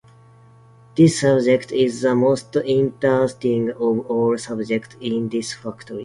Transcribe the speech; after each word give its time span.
This 0.95 1.19
subject 1.19 1.71
is 1.71 2.01
the 2.01 2.15
most 2.15 2.55
interesting 2.55 3.69
of 3.69 3.99
all 4.09 4.35
subjects 4.39 4.95
in 4.99 5.29
this 5.29 5.53
faculty. 5.53 5.99